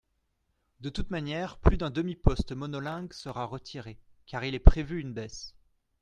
[0.79, 5.13] De toutes manières plus d’un demi poste monolingue sera retiré car il est prévu une
[5.13, 5.53] baisse.